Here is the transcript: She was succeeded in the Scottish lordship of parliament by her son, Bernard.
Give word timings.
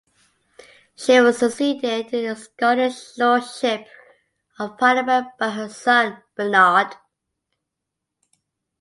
She 0.95 1.19
was 1.19 1.37
succeeded 1.37 2.11
in 2.11 2.25
the 2.27 2.35
Scottish 2.35 3.15
lordship 3.19 3.87
of 4.57 4.75
parliament 4.79 5.27
by 5.37 5.51
her 5.51 5.69
son, 5.69 6.23
Bernard. 6.35 6.95